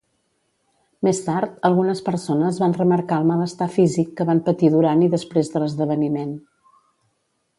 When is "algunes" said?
1.69-2.01